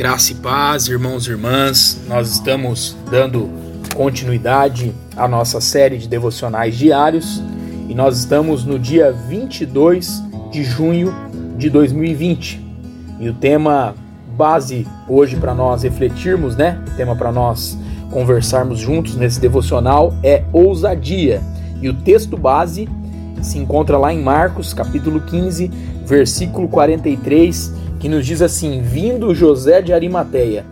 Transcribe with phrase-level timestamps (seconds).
[0.00, 2.00] Graça e paz, irmãos e irmãs.
[2.08, 3.50] Nós estamos dando
[3.94, 7.42] continuidade à nossa série de devocionais diários
[7.86, 11.14] e nós estamos no dia 22 de junho
[11.58, 12.66] de 2020.
[13.20, 13.94] E o tema
[14.38, 16.82] base hoje para nós refletirmos, né?
[16.88, 17.76] O tema para nós
[18.10, 21.42] conversarmos juntos nesse devocional é ousadia.
[21.82, 22.88] E o texto base
[23.42, 25.68] se encontra lá em Marcos, capítulo 15,
[26.06, 30.64] versículo 43 que nos diz assim: Vindo José de Arimateia,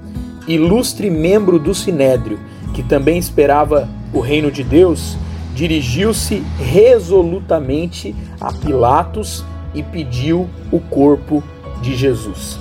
[0.49, 2.41] ilustre membro do sinédrio,
[2.75, 5.17] que também esperava o reino de Deus,
[5.55, 11.45] dirigiu-se resolutamente a Pilatos e pediu o corpo
[11.83, 12.59] de Jesus.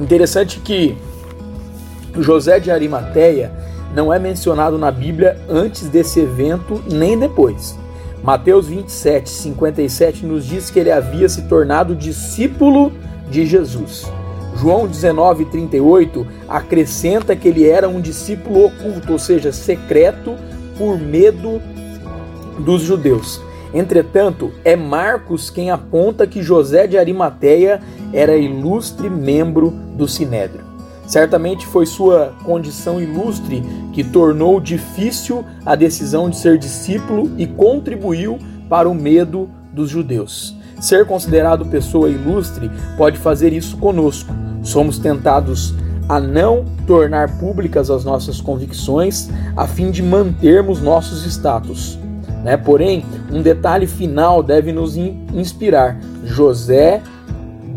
[0.00, 0.96] Interessante que
[2.18, 3.52] José de Arimateia
[3.94, 7.78] não é mencionado na Bíblia antes desse evento nem depois.
[8.22, 12.92] Mateus 27, 57 nos diz que ele havia se tornado discípulo
[13.30, 14.10] de Jesus.
[14.56, 20.34] João 19:38 acrescenta que ele era um discípulo oculto, ou seja, secreto
[20.76, 21.60] por medo
[22.58, 23.40] dos judeus.
[23.72, 27.80] Entretanto, é Marcos quem aponta que José de Arimateia
[28.12, 30.67] era ilustre membro do Sinédrio.
[31.08, 33.62] Certamente foi sua condição ilustre
[33.94, 40.54] que tornou difícil a decisão de ser discípulo e contribuiu para o medo dos judeus.
[40.78, 44.34] Ser considerado pessoa ilustre pode fazer isso conosco.
[44.62, 45.74] Somos tentados
[46.06, 51.98] a não tornar públicas as nossas convicções a fim de mantermos nossos status.
[52.44, 52.58] Né?
[52.58, 55.98] Porém, um detalhe final deve nos inspirar.
[56.22, 57.02] José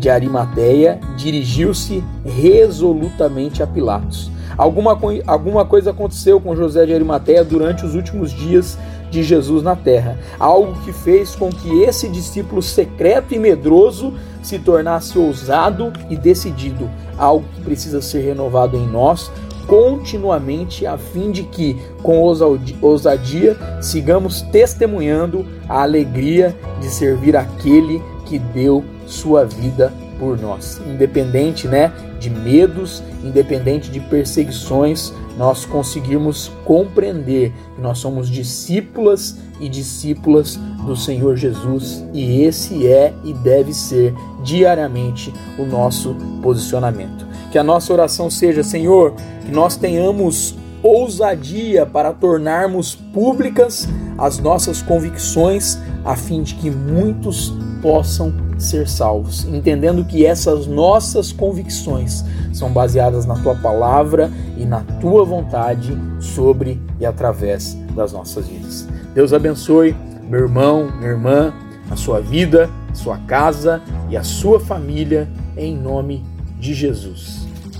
[0.02, 4.32] de Arimateia dirigiu-se resolutamente a Pilatos.
[4.58, 8.76] Alguma, alguma coisa aconteceu com José de Arimateia durante os últimos dias
[9.12, 10.18] de Jesus na terra.
[10.40, 16.90] Algo que fez com que esse discípulo secreto e medroso se tornasse ousado e decidido.
[17.16, 19.30] Algo que precisa ser renovado em nós
[19.68, 28.40] continuamente, a fim de que, com ousadia, sigamos testemunhando a alegria de servir aquele que
[28.40, 30.80] deu sua vida por nós.
[30.86, 39.68] Independente, né, de medos, independente de perseguições, nós conseguirmos compreender que nós somos discípulas e
[39.68, 47.26] discípulas do Senhor Jesus e esse é e deve ser diariamente o nosso posicionamento.
[47.50, 49.14] Que a nossa oração seja, Senhor,
[49.44, 57.52] que nós tenhamos ousadia para tornarmos públicas as nossas convicções, a fim de que muitos
[57.80, 64.80] possam ser salvos, entendendo que essas nossas convicções são baseadas na tua palavra e na
[65.00, 68.88] tua vontade sobre e através das nossas vidas.
[69.14, 69.94] Deus abençoe
[70.28, 71.52] meu irmão, minha irmã,
[71.90, 76.24] a sua vida, sua casa e a sua família, em nome
[76.58, 77.51] de Jesus.